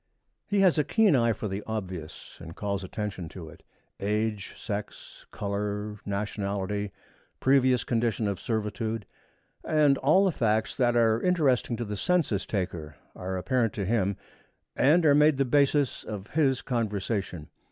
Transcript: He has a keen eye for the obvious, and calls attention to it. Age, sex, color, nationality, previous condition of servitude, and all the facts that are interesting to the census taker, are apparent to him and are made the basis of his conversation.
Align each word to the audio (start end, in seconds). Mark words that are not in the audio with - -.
He 0.47 0.61
has 0.61 0.79
a 0.79 0.83
keen 0.83 1.15
eye 1.15 1.31
for 1.31 1.47
the 1.47 1.61
obvious, 1.67 2.39
and 2.41 2.55
calls 2.55 2.83
attention 2.83 3.29
to 3.29 3.49
it. 3.49 3.61
Age, 3.99 4.55
sex, 4.57 5.27
color, 5.29 5.99
nationality, 6.07 6.91
previous 7.39 7.83
condition 7.83 8.27
of 8.27 8.39
servitude, 8.41 9.05
and 9.63 9.99
all 9.99 10.25
the 10.25 10.31
facts 10.31 10.73
that 10.73 10.95
are 10.95 11.21
interesting 11.21 11.77
to 11.77 11.85
the 11.85 11.95
census 11.97 12.47
taker, 12.47 12.95
are 13.15 13.37
apparent 13.37 13.73
to 13.73 13.85
him 13.85 14.17
and 14.75 15.05
are 15.05 15.13
made 15.13 15.37
the 15.37 15.45
basis 15.45 16.03
of 16.03 16.29
his 16.31 16.63
conversation. 16.63 17.49